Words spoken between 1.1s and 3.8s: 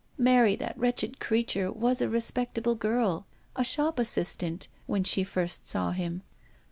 crea ture wasarespectable girl a